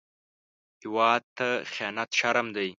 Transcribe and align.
هېواد 0.81 1.23
ته 1.37 1.47
خيانت 1.71 2.09
شرم 2.19 2.47
دی 2.55 2.69